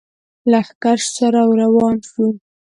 [0.51, 2.25] لښکرو سره روان شو.